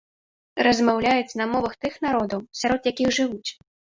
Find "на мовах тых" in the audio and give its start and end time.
1.41-1.99